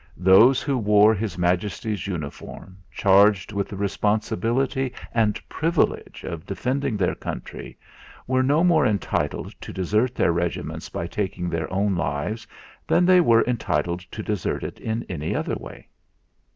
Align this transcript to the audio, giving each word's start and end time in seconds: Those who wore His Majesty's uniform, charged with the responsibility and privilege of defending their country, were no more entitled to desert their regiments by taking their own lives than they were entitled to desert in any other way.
Those 0.17 0.63
who 0.63 0.79
wore 0.79 1.13
His 1.13 1.37
Majesty's 1.37 2.07
uniform, 2.07 2.75
charged 2.91 3.51
with 3.51 3.69
the 3.69 3.75
responsibility 3.77 4.93
and 5.13 5.39
privilege 5.47 6.23
of 6.23 6.43
defending 6.43 6.97
their 6.97 7.13
country, 7.13 7.77
were 8.25 8.41
no 8.41 8.63
more 8.63 8.83
entitled 8.87 9.53
to 9.61 9.71
desert 9.71 10.15
their 10.15 10.31
regiments 10.31 10.89
by 10.89 11.05
taking 11.05 11.51
their 11.51 11.71
own 11.71 11.93
lives 11.95 12.47
than 12.87 13.05
they 13.05 13.21
were 13.21 13.43
entitled 13.45 13.99
to 13.99 14.23
desert 14.23 14.63
in 14.79 15.03
any 15.07 15.35
other 15.35 15.55
way. 15.55 15.87